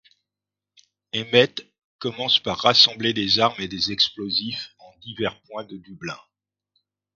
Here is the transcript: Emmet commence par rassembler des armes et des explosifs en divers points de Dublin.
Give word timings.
Emmet 1.13 1.53
commence 1.99 2.39
par 2.39 2.57
rassembler 2.57 3.13
des 3.13 3.37
armes 3.37 3.61
et 3.61 3.67
des 3.67 3.91
explosifs 3.91 4.73
en 4.79 4.97
divers 4.97 5.39
points 5.41 5.63
de 5.63 5.77
Dublin. 5.77 6.17